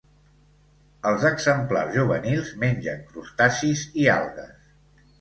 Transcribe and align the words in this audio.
Els 1.09 1.25
exemplars 1.29 1.95
juvenils 1.99 2.51
mengen 2.65 3.07
crustacis 3.13 3.89
i 4.05 4.13
algues. 4.19 4.55